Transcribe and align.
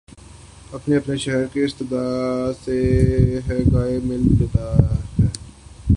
اپنے 0.73 0.95
اپنے 0.97 1.17
شہر 1.17 1.45
میں 1.55 1.63
استاد 1.63 2.53
سے 2.65 2.79
گاہے 3.49 3.63
گاہے 3.73 3.99
مل 4.03 4.21
لیتا 4.39 4.75
ہے۔ 4.77 5.27